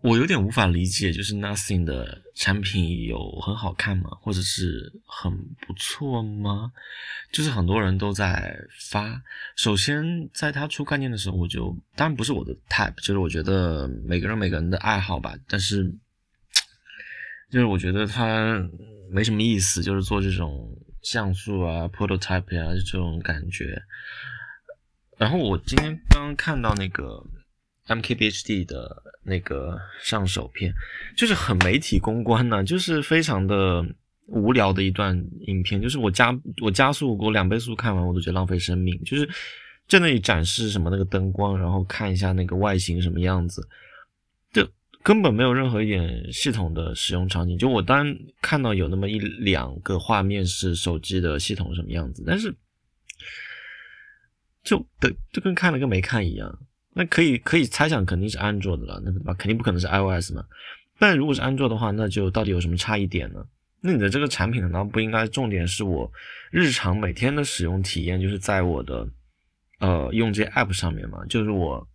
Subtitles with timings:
[0.00, 4.10] 我有点无法理解，就是 Nothing 的产品有很好看吗？
[4.20, 5.36] 或者是很
[5.66, 6.70] 不错吗？
[7.32, 8.56] 就是很多人都在
[8.90, 9.20] 发。
[9.56, 15.34] 首先，在他出概念的时候，我就当然不是我的 type，就是我觉得每个人每个人的爱好吧。
[15.48, 15.92] 但是，
[17.50, 18.64] 就是我觉得他
[19.10, 23.82] 没什么意思，就是做这种像素啊、prototype 啊这种感觉。
[25.16, 27.26] 然后我今天刚刚看到那个。
[27.88, 30.72] MKBHD 的那个上手片，
[31.16, 33.84] 就是很媒体公关呢，就是非常的
[34.26, 39.02] 无聊的一段影片，就是我加我加速我两倍速看完，我都觉得浪费生命。
[39.04, 39.28] 就是
[39.86, 43.66] 在那里展示什么那个灯光，然后看一下那个外形什么样子，
[44.52, 44.68] 就
[45.02, 47.56] 根本没有任何一点系统的使用场景。
[47.56, 52.54] 就我当然看到有那么一两个画面是手机的系统什么样子，但是
[54.62, 56.58] 就的就跟看了跟没看一样。
[56.98, 59.32] 那可以可以猜想肯定是安卓的了，那对吧？
[59.34, 60.44] 肯定不可能是 iOS 嘛。
[60.98, 63.40] 但如果是安卓的话，那就到底有什么差异点呢？
[63.80, 66.10] 那你的这个产品难道不应该重点是我
[66.50, 69.08] 日常每天的使用体验，就是在我的
[69.78, 71.24] 呃用这些 app 上面嘛？
[71.26, 71.86] 就是我，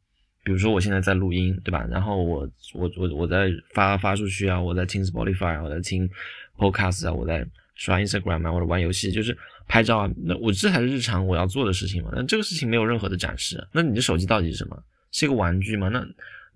[0.45, 1.85] 比如说我现在在录音，对吧？
[1.91, 6.09] 然后我我我我在发发出去啊，我在听 Spotify，我在听
[6.57, 10.09] Podcast 啊，我在刷 Instagram 啊，或者玩游戏，就是拍照啊。
[10.23, 12.09] 那我这才是日常我要做的事情嘛。
[12.15, 13.67] 那这个事情没有任何的展示。
[13.73, 14.81] 那你的手机到底是什么？
[15.13, 15.87] 是一个玩具嘛？
[15.87, 16.05] 那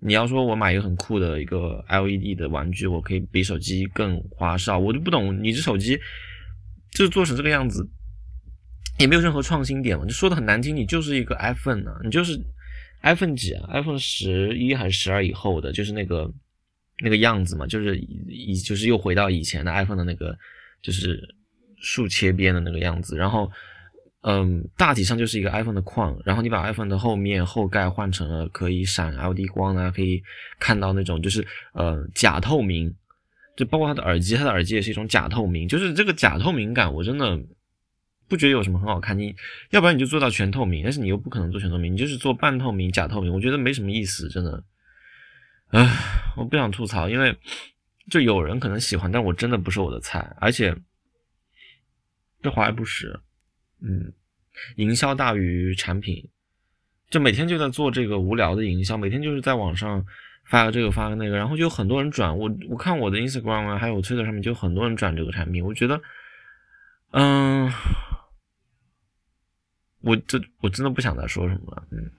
[0.00, 5.98] 你要说我买一个很酷的一个 LED 的玩具，我可以比手机更花哨，我就不懂你这手机
[6.92, 7.88] 就做成这个样子，
[8.98, 10.04] 也没有任何创新点嘛？
[10.04, 12.38] 你说的很难听，你就是一个 iPhone 啊，你就是
[13.02, 16.30] iPhone 几啊？iPhone 十一还是十二以后的，就是那个
[17.02, 17.96] 那个样子嘛，就是
[18.28, 20.36] 以就是又回到以前的 iPhone 的那个
[20.82, 21.34] 就是
[21.80, 23.50] 竖切边的那个样子，然后。
[24.22, 30.20] 嗯，大体上就是一个 iPhone 的框，然后你把 iPhone 的后面后盖换成了可以闪 LED 光啊，可以
[30.58, 32.92] 看到那种就是呃假透明，
[33.56, 37.40] 就包括它的耳机，它的耳机也是一种假透明，就是这个假透明感，我真的
[38.26, 39.16] 不觉得有什么很好看。
[39.16, 39.34] 你
[39.70, 44.62] 要不然你就做到全透明，但是你又不可能做全透明，你就是做半透明、假透明，我觉得没什么意思，真的。
[45.68, 45.86] 唉，
[46.36, 47.36] 我不想吐槽，因为
[48.10, 50.74] 就有人可能喜欢，但我真的不是我的菜，而且
[52.42, 53.20] 这华而不实。
[53.80, 54.12] 嗯，
[54.76, 56.28] 营销大于产品，
[57.10, 60.04] 就每天就在做这个无聊的营销，每天就是在网上
[60.44, 66.00] 发个这个发个那个，然后就有很多人转我，我看我的 Instagram 啊，还有 Twitter 上面就很多人转这个产品，我觉得，
[67.12, 67.70] 嗯，
[70.00, 72.10] 我这我真的不想再说什么了，嗯，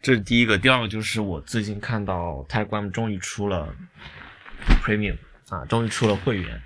[0.00, 3.74] 这是第一个，第二个就是我最近看到 Telegram 终于出了
[4.84, 5.16] Premium
[5.48, 6.62] 啊，终于出了会员。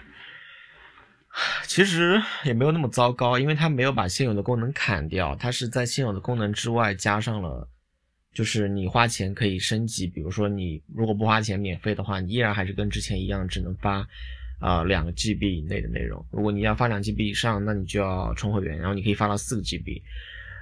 [1.68, 7.68] 其实也没有那么糟糕，因为它没有把现有的功能砍掉，它是在现有的功能之外加上了，
[8.32, 14.06] 就是你花钱可以升级，比如说你如果不花钱免费的话，你依然还是跟之前一样，只能发，
[14.60, 16.24] 呃两个 GB 以内的内容。
[16.30, 20.02] 如果你要发两 GB 以上，那你就要充会员，然后你可以发到四个 GB，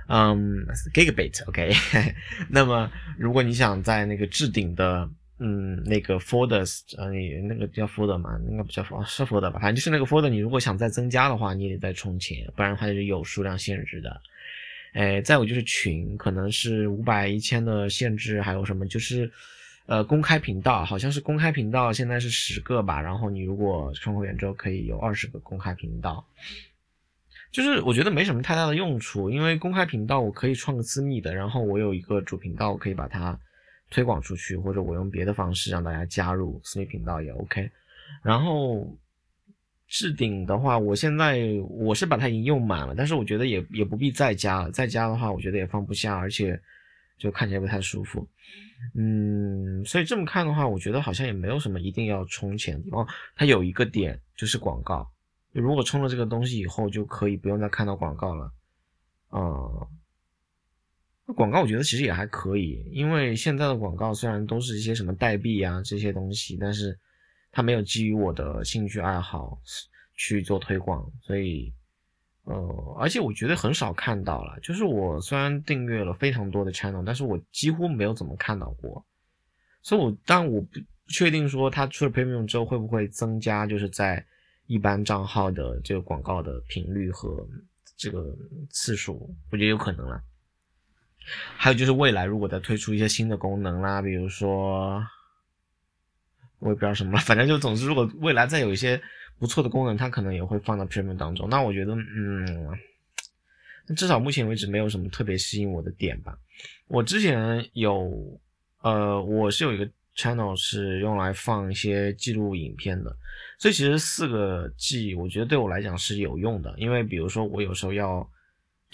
[0.09, 1.73] 嗯，Gigabit，OK。
[2.51, 5.09] 那么如果你想在那个置顶的。
[5.39, 7.11] 嗯，那个 folders，呃，
[7.43, 9.59] 那个叫 folder 嘛，应该不叫 folder，是 folder 吧？
[9.59, 14.21] 反正就是那个 folder，你如果想再增加的话，你也得再充钱，不然它是有数量限制的。
[14.93, 19.29] 哎，再有就是群，可能是五百、一千的限制，还有什么就是，
[19.87, 26.25] 呃，公开频道，好像是公开频道现在是十个吧，然后你如果充会员之后可以有二十个公开频道，
[27.51, 33.37] 就是我觉得没什么太大的用处，因为公开频道我可以创个私密的，然后我有一个主频道，我可以把它。
[33.91, 37.71] 推广出去，或者我用别的方式让大家加入私密频道也 OK。
[38.23, 38.87] 然后
[39.87, 44.71] 置顶的话，我现在我是把它已经用满了，但是我觉得也也不必再加了。
[44.73, 46.61] 再加的话，我觉得也放不下，而且
[47.19, 48.27] 就看起来不太舒服。
[48.95, 53.07] 嗯，所以这么看的话，我觉得好像也没有什么一定要充钱的地方。
[53.37, 55.09] 它有一个点就是广告，
[55.53, 58.53] 如果充了这个东西以后，就可以不用再看到广告了。
[59.31, 59.87] 嗯。
[61.33, 66.99] 广告我觉得其实也还可以，因为现在的广告虽然都是一些什么代币啊这些东西，但是
[67.51, 69.59] 它没有基于我的兴趣爱好
[70.15, 71.73] 去做推广，所以
[72.45, 74.61] 呃，而且我觉得很少看到了。
[74.61, 79.03] 就是我虽然订阅了非常多的 channel，但是我几乎没有怎么看到过。
[79.83, 80.79] 所以我但我不
[81.09, 84.25] 确定说它出了 premium 之后会不会增加，就是在
[84.67, 87.47] 一般账号的这个广告的频率和
[87.97, 88.37] 这个
[88.71, 90.23] 次数，我觉得有可能了。
[91.57, 95.03] 还有就是未来如果再推出一些新的功能啦，比如说
[96.59, 99.01] 我也不知道什么了，反正就总之如果未来再有一些
[99.39, 101.49] 不错的功能，它可能也会放到 Premium 当中。
[101.49, 102.79] 那我觉得，嗯，
[103.97, 106.39] 至少目前为止没有什么特别吸引我的点吧。
[106.87, 108.41] 我之前有，
[108.83, 109.87] 呃，我是有一个
[110.17, 113.15] channel 是用来放一些记录影片的，
[113.59, 118.27] 所以其实四个 G 我觉得对我来讲是有用的，因为比如说我有时候要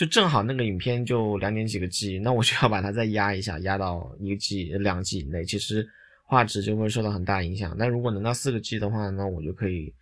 [0.01, 5.87] 就正好那个影片就两点几个 G，那我就要把它再压一下，压到一个 G 两 G 以内，其实
[6.25, 7.77] 画质就会受到很大影响。
[7.79, 9.93] 但如果能到四个 G 的话，那我就可以，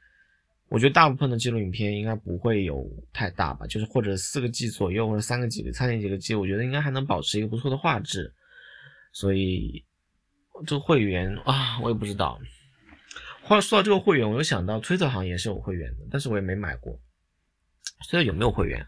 [0.69, 8.33] 我觉得大部分的记录影片应该不会有太大吧，就是或者四个 G 左右或者三个 G、三点几个 G，我觉得应该还能保持一个不错的画质，
[9.13, 9.85] 所以。
[10.67, 12.37] 这个会员啊，我也不知道。
[13.43, 16.99] 话说到这个会员，我又想到推特好像也是有会员的，但是我也没买过。
[18.11, 18.85] 推特有没有会员，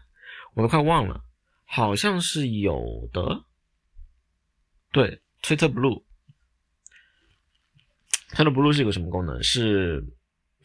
[0.53, 1.23] 我都快忘了，
[1.65, 3.45] 好像是有的。
[4.91, 6.03] 对，Twitter Blue，
[8.29, 9.41] 它的 Blue 是一个什么功能？
[9.41, 10.05] 是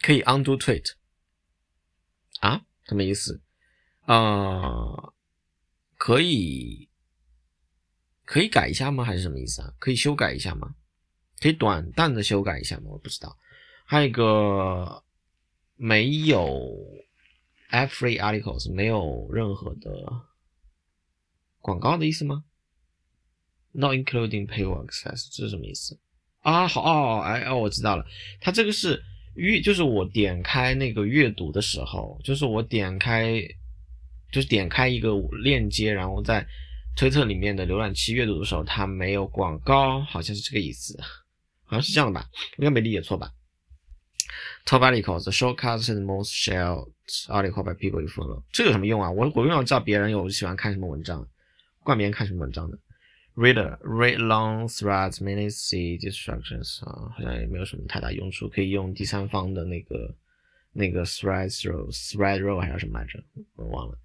[0.01, 0.95] 可以 undo tweet
[2.41, 2.63] 啊？
[2.85, 3.41] 什么意思？
[4.03, 5.13] 啊，
[5.97, 6.89] 可以
[8.25, 9.05] 可以改一下吗？
[9.05, 9.73] 还是什么意思啊？
[9.79, 10.75] 可以修改一下吗？
[11.41, 12.85] 可以短暂的修改一下吗？
[12.87, 13.37] 我不知道。
[13.85, 15.05] 还有一个
[15.77, 16.77] 没有
[17.71, 19.91] free articles，没有任何的
[21.61, 22.45] 广告的意思吗
[23.73, 25.99] ？Not including paywall access，这是什么意思
[26.41, 26.67] 啊？
[26.67, 28.07] 好哦，哎哦，我知道了。
[28.41, 29.03] 它这个是
[29.35, 33.41] 阅，就是我点开那个阅读的时候，就是我点开，
[34.33, 35.11] 就是点开一个
[35.43, 36.47] 链接，然后在
[36.97, 40.99] 推特里面的浏览器阅读的时候，它没有广告，好像是这个意思。
[41.69, 43.29] 好像是这样的吧，应该没理解错吧
[44.67, 46.87] ？Top articles, shortcuts and most shared
[47.29, 48.43] article by people you follow。
[48.53, 49.11] 这有什么用啊？
[49.11, 51.27] 我我永远知道别人有喜欢看什么文章，
[51.85, 52.77] 管别人看什么文章的。
[53.37, 56.85] Reader read long threads, many see distractions。
[56.85, 60.15] 啊，好像也没有什么太大用处，可以用第三方的那个
[60.73, 63.23] 那个 thread row, thread row 还是什么来着？
[63.55, 63.97] 我忘了。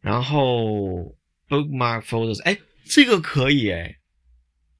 [0.00, 1.14] 然后
[1.48, 3.96] bookmark folders，哎，这个可以哎。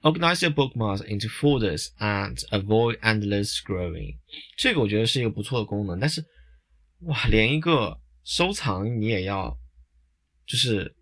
[0.05, 4.19] Organize your bookmarks into folders and avoid endless scrolling。
[4.56, 6.23] 这个我觉得是一个不错的功能，但是
[7.01, 9.59] 哇，连一个收藏你也要，
[10.47, 10.95] 就是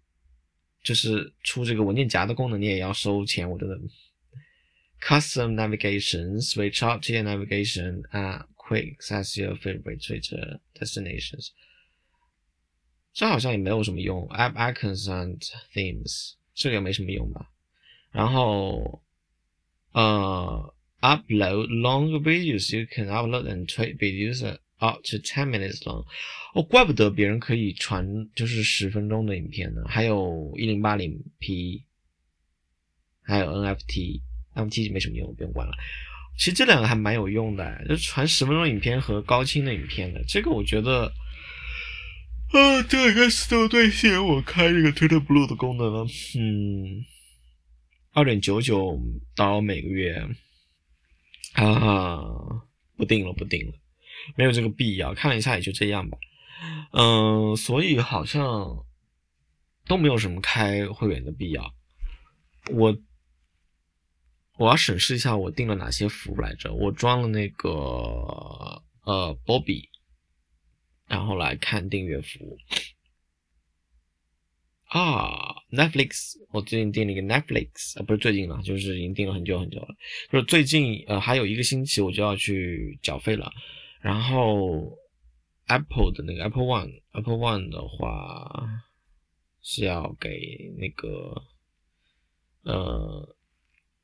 [0.84, 3.76] 就是出这个文件夹的功能你也要收钱，我觉得。
[5.04, 11.48] Custom navigation, switch out to your navigation and quick access your favorite Twitter destinations。
[13.12, 14.28] 这好像也没有什么用。
[14.28, 15.40] App icons and
[15.74, 17.51] themes，这个也没什么用吧。
[18.12, 19.02] 然后，
[19.92, 24.46] 呃，upload long videos you can upload and tweet videos
[24.78, 26.04] up to ten minutes long。
[26.54, 29.82] 哦，怪不得别人可以传就是十分钟的影片呢。
[29.86, 31.84] 还有一零八零 P，
[33.22, 35.72] 还有 NFT，NFT 就没什么用，不用管了。
[36.36, 40.22] 其实这两个还蛮有用的，就传十分钟影片和高清的影片的。
[40.28, 41.10] 这个我觉得，
[42.50, 46.06] 啊，这应该是都对吸引我开这个 Twitter Blue 的功能了。
[46.38, 47.06] 嗯。
[48.12, 49.00] 二点九九
[49.34, 50.28] 刀每个月，
[51.54, 52.20] 啊，
[52.96, 53.72] 不定了，不定了，
[54.36, 55.14] 没有这个必要。
[55.14, 56.18] 看了一下，也就这样吧。
[56.92, 58.84] 嗯，所以好像
[59.86, 61.74] 都没有什么开会员的必要。
[62.70, 62.96] 我
[64.58, 66.72] 我要审视一下我订了哪些服务来着。
[66.74, 67.70] 我装了那个
[69.04, 69.88] 呃 Bobby，
[71.08, 72.58] 然后来看订阅服务。
[74.84, 79.88] 啊，Netflix，我最近订了一个 Netflix，啊，不是最近了，就是已经订了很久很久了。
[80.30, 83.50] 就是最近，呃，还有一个星期我就要去缴费了。
[84.00, 84.96] 然后
[85.66, 88.68] Apple 的那个 Apple One，Apple One 的话
[89.62, 91.42] 是要给那个
[92.62, 93.36] 呃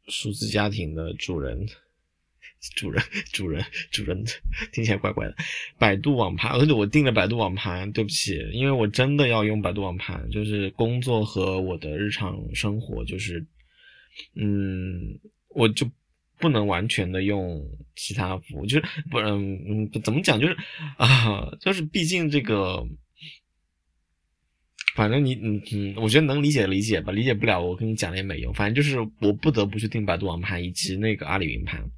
[0.06, 1.68] 数字家庭的主人。
[2.74, 4.24] 主人，主人，主人，
[4.72, 5.34] 听起来怪怪的。
[5.78, 13.46] 百度网盘，而且我订了百度网盘，对不起，因为我真的要用百度网盘，就是工作和我的日常生活，就是，
[14.34, 15.88] 嗯，我就
[16.38, 20.56] 不能完全的用其他服务，就是不，嗯嗯，怎么讲，就是
[20.96, 22.84] 啊，就是毕竟这个，
[24.96, 31.88] 反正你，嗯嗯，我觉得能理解理解吧，理解不了，我跟你讲也没用，反正就是我不得不去订百度网盘以及那个阿里云盘。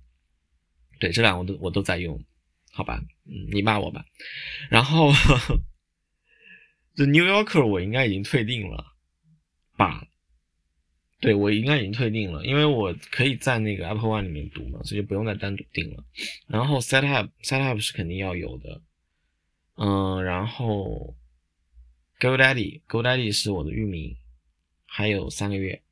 [1.00, 2.22] 对，这两个我都我都在用，
[2.70, 4.04] 好吧，嗯，你骂我吧。
[4.68, 5.10] 然后
[6.94, 8.84] ，The New Yorker 我应该已经退订了
[9.76, 10.06] 吧？
[11.20, 16.04] 对，我应该已经退订了，因为我可以在那个 Apple One 里面读嘛，所以就不用再单独订了。
[16.46, 18.82] 然后 Set Up Set Up 是肯定要有的，
[19.76, 21.16] 嗯，然后
[22.20, 24.16] GoDaddy GoDaddy 是我的域名，
[24.84, 25.82] 还有三个月，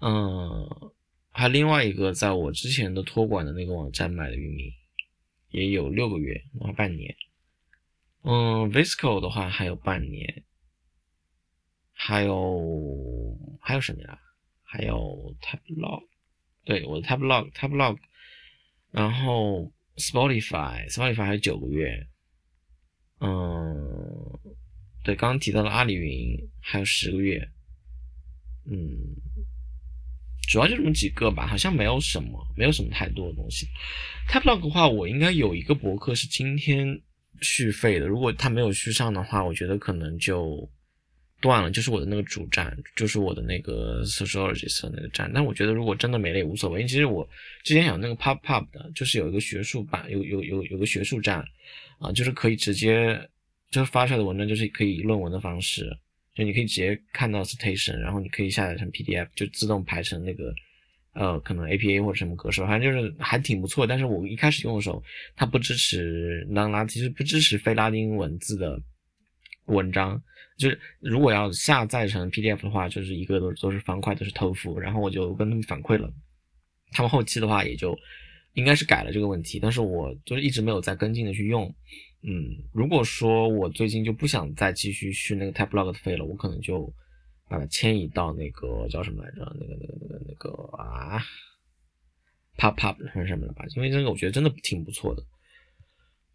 [0.00, 0.90] 嗯。
[1.32, 4.72] 还另外一个，在我之前的托管的那个网站买的域名，
[5.50, 7.16] 也有六个月，然后半年。
[8.22, 10.44] 嗯，Visco 的话还有半年，
[11.92, 14.20] 还有还有什么呀？
[14.62, 16.06] 还有 Tablog，
[16.64, 17.98] 对，我的 Tablog，Tablog
[18.90, 22.06] 然后 Spotify，Spotify 还有九个月，
[23.20, 24.38] 嗯，
[25.02, 27.50] 对，刚刚提到了阿里云还有十个月，
[28.64, 29.11] 嗯，
[30.52, 33.66] 主要就这么几个吧，好像没有什么，没有什么太多的东西。
[34.28, 37.00] Type Log 的话，我应该有一个博客是今天
[37.40, 40.70] 续费的，如果它没有续上的话，我觉得可能就。
[41.40, 45.28] 断了，就是我的那个主站，就是我的那个 sociologist 那个站。
[45.34, 46.78] 但我觉得如果真的没了也无所谓。
[46.78, 47.28] 因为其实我
[47.64, 51.44] 之前有那个 pop pop 的，就是有一个学术版，有有有有个学术站，
[51.98, 53.20] 啊，就是可以直接
[53.72, 55.90] 就是发出来的文章就是可以论文的方式，
[56.34, 60.54] 就你可以直接看到 citation，然后你可以下载成 PDF，就自动排成那个
[61.14, 63.86] 呃可能 APA 或者什么格式，反正就是还挺不错。
[63.86, 65.02] 但是我一开始用的时候，
[65.36, 68.80] 它不支持 non 拉，其实不支持非拉丁文字的
[69.66, 70.22] 文章。
[70.58, 74.78] 就是如果要下载成 PDF 的话，就是一个都都是方块，都是偷付。
[74.78, 76.12] 然后我就跟他们反馈了，
[76.92, 77.98] 他们后期的话也就
[78.54, 81.72] 应该是改了这个问题，但是我就是一直没有再跟进的去用。
[82.22, 86.92] 嗯，如果说我最近就不想再继续续那个 TypeLog 的费了，我可能就
[87.48, 89.38] 把它迁移到那个叫什么来着？
[89.58, 91.20] 那个那个那个那个啊
[92.56, 93.64] ，PopPop 还是什么了吧？
[93.74, 95.22] 因为这个我觉得真的挺不错的。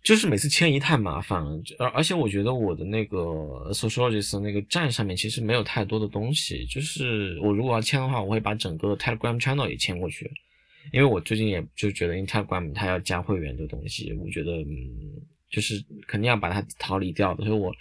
[0.04, 3.18] 就是每次迁移太麻烦了，而而且我觉得我的那个
[3.74, 6.66] sociologist 那个站上面其实没有太多的东西。
[6.66, 10.30] 就是我如果要迁的话，我会把整个 Telegram channel 也迁过去，
[10.92, 15.14] 因为我最近也就觉得 Telegram 它要加会员这东西，我觉得嗯，
[15.50, 17.74] 就是肯定要把它逃离掉的，所以我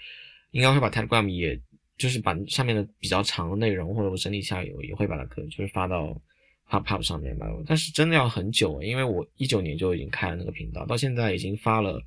[0.51, 1.61] 应该会把 Telegram 也
[1.97, 6.21] 就是把上面的比较长的内容或者我整理一下，也也会把它可就是发到
[6.69, 7.47] Pop Pop 上面吧。
[7.67, 12.03] 但是真的要很久，因为我一九年就已经开了那个频道，到现在已经发了。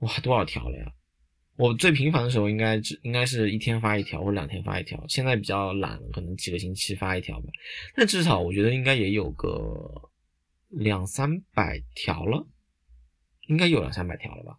[0.00, 0.92] 哇，多少条了呀？
[1.56, 7.46] 我最频繁的时候应该只应该是一天发一条或两天发一条，现在比较懒，可能几个星期发一条吧。
[7.94, 10.10] 但至少我觉得应该也有个
[10.68, 12.46] 两三百条了，
[13.46, 14.56] 应该有两三百条了吧？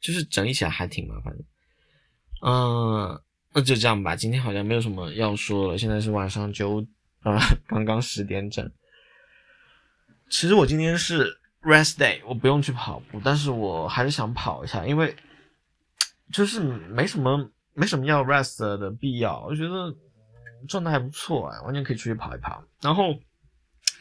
[0.00, 1.44] 就是整理起来还挺麻烦的。
[2.42, 3.20] 嗯，
[3.52, 4.16] 那就这样吧。
[4.16, 5.78] 今天好像没有什么要说了。
[5.78, 6.84] 现在是晚上九
[7.20, 8.70] 啊， 刚刚十点整。
[10.30, 11.38] 其实我今天是。
[11.62, 15.14] Rest day，我不用去跑步，但是我还是想跑一下，因为
[16.32, 19.44] 就是没什么没什么要 rest 的必要。
[19.46, 19.94] 我觉得
[20.68, 22.62] 状态还不错啊，完全可以出去跑一跑。
[22.80, 23.18] 然后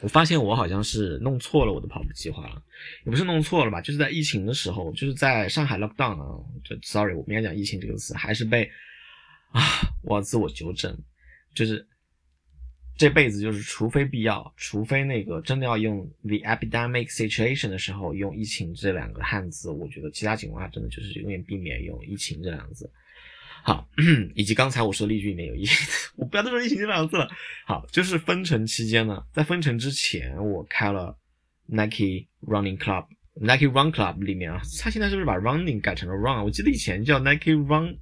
[0.02, 2.62] 我发现我好像是弄错了我的跑步计划了，
[3.06, 8.70] 也不是弄错了吧，就是在疫情的时候，就是在上海 lockdown 啊，就 sorry，我不应该讲疫情这个词，还是被
[9.52, 9.62] 啊，
[10.04, 10.98] 我要自我纠正，
[11.54, 11.86] 就是。
[13.00, 22.92] 这辈子就是，除非必要，除非那个真的要用 the epidemic situation 的时候用疫情这两个汉字，我觉得其他情况下真的就是永远避免用疫情这两个字。
[23.64, 23.88] 好，
[24.36, 25.66] 以及刚才我说例句里面有疫，
[26.18, 27.30] 我不要再说疫情这两个字了。
[27.66, 31.18] 好，就是封城期间呢，在封城之前，我开了
[31.68, 36.44] Nike Running Club，Nike Run Club 里面啊，他现在是不是把 Running 改成了 Run？
[36.44, 37.98] 我记得以前叫 Nike Run。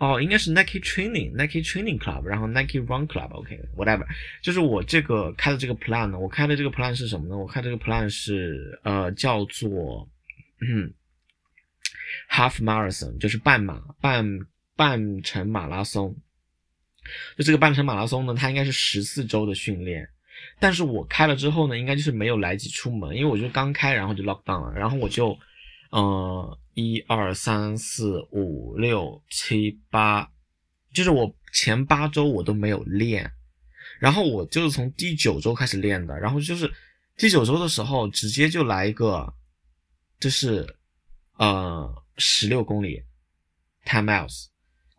[0.00, 4.06] 哦，应该是 Nike Training，Nike Training Club，然后 Nike Run Club，OK，whatever，
[4.40, 7.36] 就是我这个开的这个 plan 呢，我开的这个 plan 是什么呢？
[7.36, 10.08] 我开的这个 plan 是呃叫做
[10.62, 10.90] 嗯
[12.30, 14.24] Half Marathon，就是半马半
[14.74, 16.16] 半程马拉松。
[17.36, 20.08] 就这个半程马拉松呢，它应该是十四周的训练，
[20.58, 25.38] 但是我开了之后呢，应该就是没有来及出门，因为我就刚开，然后就 lock down 了，然后我就
[25.90, 26.58] 呃。
[26.80, 30.30] 一二三四五六七八，
[30.92, 33.30] 就是我前八周我都没有练，
[33.98, 36.72] 然后我就是从第九周开始练的，然后就是
[37.16, 39.32] 第九周的时候直接就来一个，
[40.18, 40.76] 就是
[41.36, 43.02] 呃十六公里
[43.84, 44.46] ，ten miles，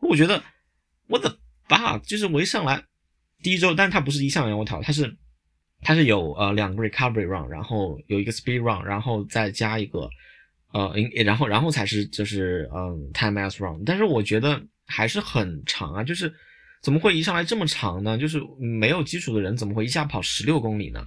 [0.01, 0.43] 我觉得
[1.07, 2.83] 我的 fuck，就是我一上来
[3.41, 5.17] 第一周，但是它不是一上来我跑，它是
[5.81, 10.09] 它是有呃两个 recovery run，然后有一个 speed run，然后再加一个。
[10.73, 10.93] 呃，
[11.25, 16.33] 然后然后才是就是嗯，time as run，但是我觉得还是很长啊，就是
[16.81, 18.17] 怎么会一上来这么长呢？
[18.17, 21.05] 就是没有基础的人怎么会一下跑十六公里呢？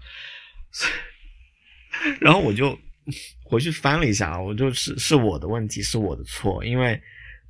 [2.20, 2.78] 然后我就
[3.44, 7.00] 回去翻了一下，我就是是我的问题，是我的错，因为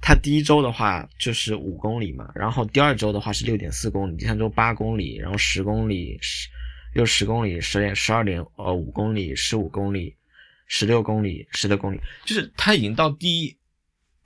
[0.01, 6.49] 他第一周的话就是五公里嘛，然后第二周的话是六点四公里，第三周八公里，然后十公里十
[6.95, 10.15] 又十公里，十点十二点呃五公里，十五公里。
[10.67, 13.57] 十六公里，十六公里，就是他已经到第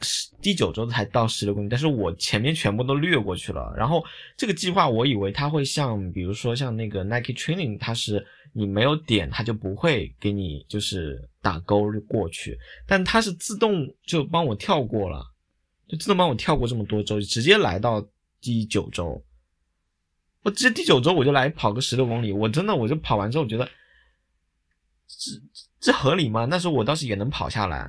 [0.00, 3.75] 十第九周才到十六公里，但是我前面全部都略过去了。
[3.76, 4.04] 然后
[4.37, 15.26] 这个计划，我以为它会像，比如说像那个 Nike Training，它是你没有点，它就不会给你就是打勾过去，但它是自动就帮我跳过了，
[15.88, 18.07] 就自动帮我跳过这么多周，直接来到
[18.40, 19.23] 第九周。
[20.42, 23.68] 我直接第九周我就来跑个十六公里，我真的我就跑完之后觉得。
[25.09, 25.33] 这
[25.80, 26.47] 这合理吗？
[26.50, 27.88] 但是我倒是也能跑下来，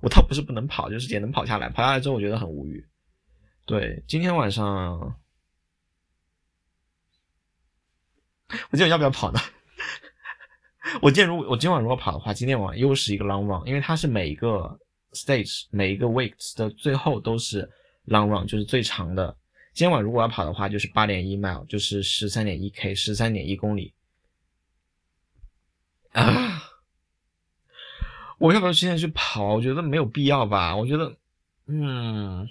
[0.00, 1.68] 我倒不是不能跑，就是也能跑下来。
[1.68, 2.86] 跑下来之后，我觉得很无语。
[3.64, 4.64] 对，今天晚上，
[8.48, 9.40] 我今天要不要跑呢？
[11.02, 14.78] 我今天如果我今晚如果跑的话，今天晚又是一个 long run，因为它是每一个
[15.12, 17.68] stage 每一个 weeks 的最后都是
[18.06, 19.36] long run，就是最长的。
[19.74, 23.92] 今晚如果要跑的话，就是八点一 mile，就是十三点一 k，十三点一公里。
[26.16, 26.62] 啊！
[28.38, 29.54] 我要不要现在去跑？
[29.54, 30.74] 我觉得没有必要吧。
[30.74, 31.16] 我觉得，
[31.66, 32.48] 嗯，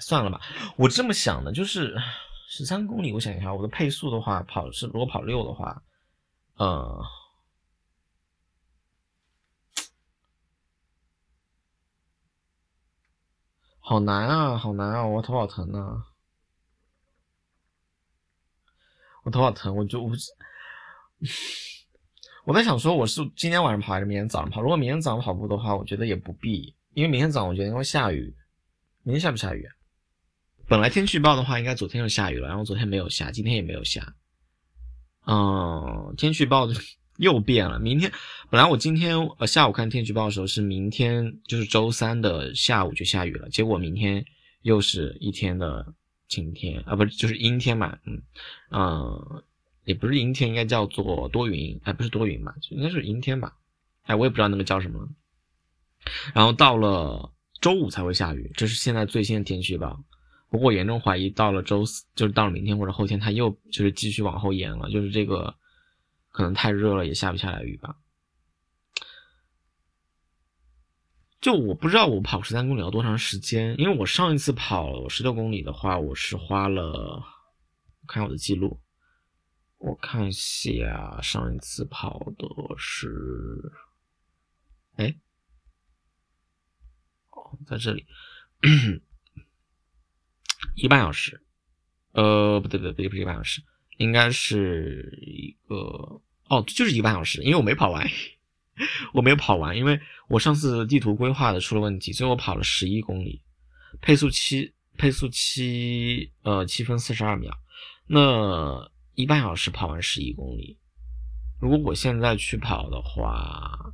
[0.00, 0.40] 算了吧。
[0.76, 1.96] 我这么想的，就是
[2.48, 3.12] 十三公里。
[3.12, 5.82] 我想一下，我的配速的话，跑是如果跑六的话，
[6.56, 7.02] 呃，
[13.80, 15.06] 好难啊，好难啊！
[15.06, 16.06] 我头好疼啊！
[19.24, 20.10] 我头好疼，我就我。
[22.50, 24.60] 我在想说，我是今天晚上跑还是明天早上跑？
[24.60, 28.34] 如果明天早上跑步的话，我觉得也不必，因为明天早上我觉得应该会下雨。
[29.04, 29.64] 明天下不下雨？
[30.66, 34.16] 本来天气预报的话，应该昨天就下雨了，然后昨天没有下，今天也没有下。
[35.28, 36.66] 嗯，天气预报
[37.18, 37.78] 又变了。
[37.78, 38.10] 明天
[38.50, 44.24] 本来我今天呃下午看天气预报的时候是明天就是周三的下午就下雨了，结果明天
[44.62, 45.86] 又是一天的
[46.26, 47.96] 晴天啊，不是就是阴天嘛？
[48.06, 48.20] 嗯
[48.72, 49.44] 嗯。
[49.84, 53.56] 也不是阴天，应该叫做多云，哎，不是多云吧，应该是阴天吧，
[54.02, 55.08] 哎，我也不知道那个叫什么。
[56.34, 60.02] 然后到了周五才会下雨，这是现在最新的天气预报。
[60.48, 65.54] 不过我严重怀疑到了周四，就是到了明天或者后天，它又就是继续往后延了，就是这个
[66.30, 67.96] 可能太热了，也下不下来雨吧。
[71.40, 77.22] 就我不知道我跑十三公里要多长时间，因为我上一次跑十六公里的话，我是花了，
[78.06, 78.78] 看我的记录。
[79.80, 82.46] 我看一下，上一次跑的
[82.76, 83.72] 是，
[84.96, 85.16] 哎，
[87.30, 88.06] 哦，在这里，
[90.74, 91.42] 一个半小时，
[92.12, 93.62] 呃，不对不对不对，不是一个半小时，
[93.96, 98.06] 应该是一个，哦，就是一个半小时，因为我没跑完，
[99.14, 103.42] 我没有跑完，因为我上次地图规划的出了问题，所以我跑了十一公里，
[104.02, 107.50] 配速七，配速七，呃，七分四十二秒，
[108.06, 108.92] 那。
[109.20, 110.78] 一半小时跑完十一公里，
[111.60, 113.92] 如果我现在去跑的话，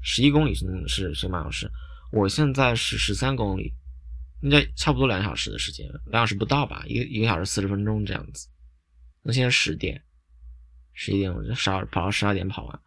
[0.00, 1.70] 十一公里是是是半小时，
[2.10, 3.74] 我现在是十三公里，
[4.40, 8.48] 应该差不多两小时的时间，两小时不到吧，一个一个小时四十分钟这样子。
[9.22, 10.02] 那现在十点，
[10.94, 12.80] 十一点，我就十二跑到十二点跑完，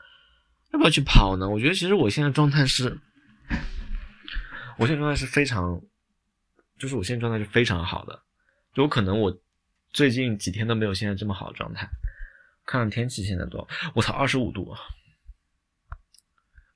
[0.73, 1.47] 要不要去跑呢？
[1.47, 2.99] 我觉得其实我现在状态是，
[4.79, 5.79] 我现在状态是非常，
[6.79, 8.23] 就是我现在状态是非常好的，
[8.73, 9.39] 就可能我。
[9.91, 11.89] 最近几天都没有现在这么好的状态。
[12.65, 14.75] 看看天气现在多，我操，二十五度，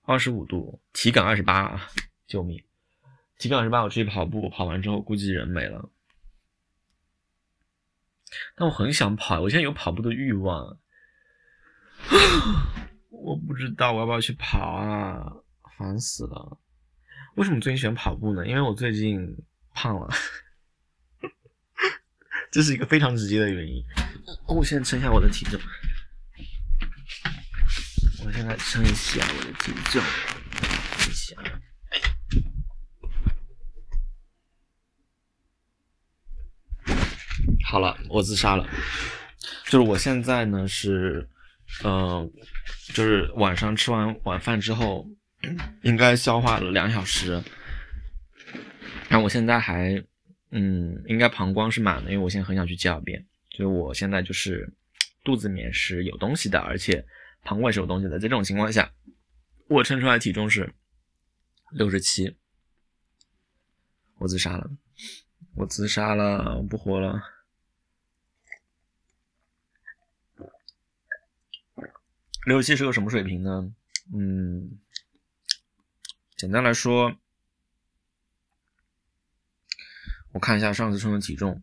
[0.04, 1.90] 二十五度，体感二十八，
[2.28, 2.64] 救命！
[3.38, 5.90] 体感二十八，我出去跑步，跑完之后估计人没了。
[8.56, 10.80] 但我很想跑，我现在有跑步的欲望。
[13.10, 15.26] 我不知道我要不要去跑啊，
[15.78, 16.58] 烦死了！
[17.36, 18.48] 为什么最近喜欢跑步呢？
[18.48, 19.38] 因为我最近
[19.74, 20.08] 胖了。
[22.52, 23.82] 这是一个非常直接的原因。
[24.46, 25.58] 我现在称一下我的体重。
[28.26, 30.04] 我现在称一下我的体重。
[37.64, 38.68] 好了，我自杀了。
[39.68, 41.30] 就是我现在呢是，
[41.86, 42.30] 嗯，
[42.94, 45.08] 就是晚上吃完晚饭之后，
[45.84, 47.42] 应该消化了两小时。
[49.08, 50.04] 然后我现在还。
[50.54, 54.70] 嗯，应该膀胱是满的，因为我现在很想去解便，所以我现在就是
[55.24, 57.06] 肚子里面是有东西的，而且
[57.44, 58.20] 膀胱也是有东西的。
[58.20, 58.92] 在这种情况下，
[59.70, 60.74] 我称出来体重是
[61.72, 62.36] 六十七，
[64.18, 64.70] 我自杀了，
[65.56, 67.22] 我自杀了，我不活了。
[72.46, 73.74] 六十七是个什么水平呢？
[74.14, 74.80] 嗯，
[76.36, 77.21] 简单来说。
[80.32, 81.62] 我看一下上次称的体重，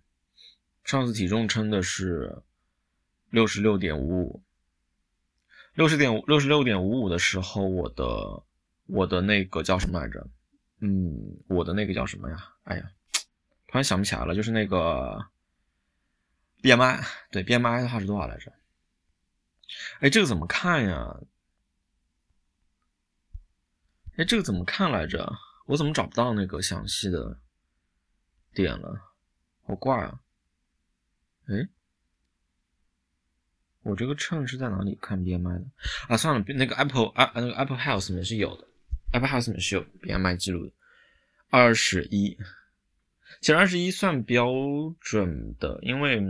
[0.85, 2.43] 上次体重称的是
[3.31, 4.43] 六十六点五五，
[5.75, 8.43] 六十点五六十六点五五的时候，我的
[8.87, 10.27] 我的那个叫什么来着？
[10.81, 12.53] 嗯，我的那个叫什么呀？
[12.65, 12.91] 哎呀，
[13.67, 15.19] 突然想不起来了，就是那个
[16.63, 18.53] BMI，对 BMI 的话是多少来着？
[20.01, 21.21] 哎，这个怎么看呀？
[24.17, 25.33] 哎，这个怎么看来着？
[25.67, 27.39] 我怎么找不到那个详细的？
[28.55, 29.01] 点了，
[29.67, 30.21] 好怪啊！
[31.47, 31.69] 哎，
[33.83, 35.65] 我这个秤是在哪里看 BMI 的
[36.09, 36.17] 啊？
[36.17, 38.67] 算了，那个 Apple 啊，那个 Apple Health 里面是有的
[39.13, 40.73] ，Apple Health 里面是有 BMI 记录的，
[41.51, 42.37] 二十一。
[43.41, 44.49] 其实二十一算标
[45.01, 46.21] 准的，因为，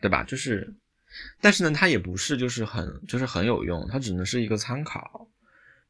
[0.00, 0.22] 对吧？
[0.24, 0.74] 就是，
[1.40, 5.28] 但是呢，它也不是就是很就是很有用，它只能是一个参考，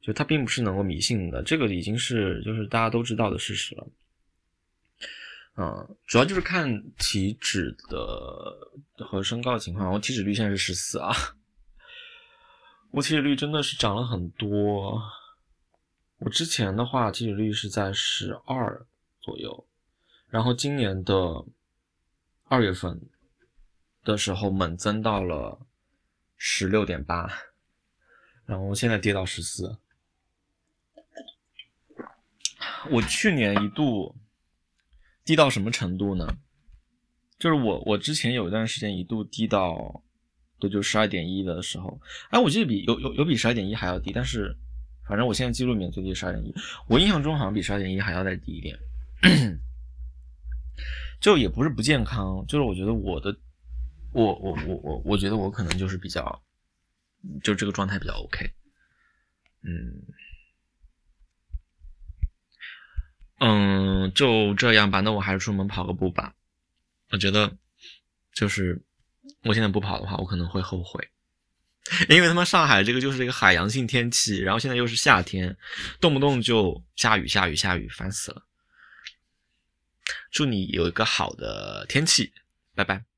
[0.00, 3.86] 就它并不是能够迷信的，这个已经是就是大家都知道的事实了。
[5.54, 9.92] 嗯，主要就是看体脂的和身高情况。
[9.92, 11.12] 我体脂率现在是十四啊，
[12.90, 14.98] 我体脂率真的是涨了很多。
[16.20, 18.86] 我之前的话体脂率是在十二
[19.20, 19.66] 左右，
[20.28, 21.44] 然后今年的
[22.44, 22.98] 二月份
[24.04, 25.66] 的时候猛增到了
[26.38, 27.30] 十六点八，
[28.46, 29.76] 然后现在跌到十四。
[32.90, 34.16] 我去年一度。
[35.24, 36.36] 低到什么程度呢？
[37.38, 40.02] 就是我，我之前有一段时间一度低到，
[40.60, 44.56] 对，就十二点一的时候，哎，我记得比有有有比十二点一还要低，但是
[45.04, 46.54] 反正我现在记录里面最低十二点一，
[46.88, 48.78] 我印象中好像比十二点一还要再低一点，
[51.20, 53.36] 就也不是不健康，就是我觉得我的，
[54.12, 56.42] 我我我我我觉得我可能就是比较，
[57.42, 58.50] 就这个状态比较 OK，
[59.62, 60.02] 嗯。
[63.44, 65.00] 嗯，就这样吧。
[65.00, 66.32] 那我还是出门跑个步吧。
[67.10, 67.52] 我觉得，
[68.32, 68.80] 就是
[69.42, 71.08] 我现在不跑的话，我可能会后悔，
[72.08, 75.56] 因为他们上海这个就是一个海洋性天气，然后现在又是夏天，
[76.00, 78.44] 动不动就下雨下雨下雨，烦死了。
[80.30, 82.32] 祝你有一个好的天气，
[82.76, 83.11] 拜拜。